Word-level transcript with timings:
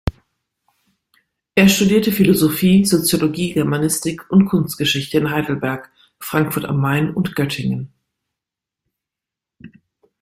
Er 1.53 1.69
studierte 1.69 2.11
Philosophie, 2.11 2.83
Soziologie, 2.85 3.53
Germanistik 3.53 4.27
und 4.31 4.45
Kunstgeschichte 4.47 5.19
in 5.19 5.29
Heidelberg, 5.29 5.91
Frankfurt 6.19 6.65
am 6.65 6.81
Main 6.81 7.13
und 7.13 7.35
Göttingen. 7.35 7.93